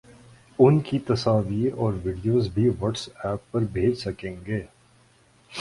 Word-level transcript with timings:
اُن 0.59 0.79
کی 0.79 0.99
تصاویر 1.07 1.73
اور 1.75 1.93
ویڈیوز 2.03 2.47
بھی 2.53 2.67
واٹس 2.79 3.07
ایپ 3.23 3.51
پر 3.51 3.61
بھیج 3.73 3.97
سکیں 3.99 4.35
گے 4.45 4.61